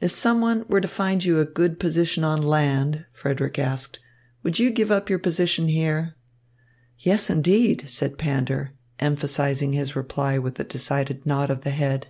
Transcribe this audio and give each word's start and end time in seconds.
"If 0.00 0.12
someone 0.12 0.64
were 0.68 0.80
to 0.80 0.86
find 0.86 1.24
you 1.24 1.40
a 1.40 1.44
good 1.44 1.80
position 1.80 2.22
on 2.22 2.40
land," 2.40 3.06
Frederick 3.12 3.58
asked, 3.58 3.98
"would 4.44 4.60
you 4.60 4.70
give 4.70 4.92
up 4.92 5.10
your 5.10 5.18
position 5.18 5.66
here?" 5.66 6.14
"Yes, 6.96 7.28
indeed," 7.28 7.82
said 7.88 8.18
Pander, 8.18 8.70
emphasising 9.00 9.72
his 9.72 9.96
reply 9.96 10.38
with 10.38 10.60
a 10.60 10.62
decided 10.62 11.26
nod 11.26 11.50
of 11.50 11.64
his 11.64 11.72
head. 11.74 12.06